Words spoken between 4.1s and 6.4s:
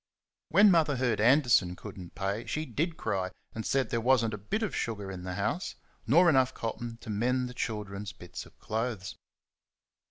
n't a bit of sugar in the house, nor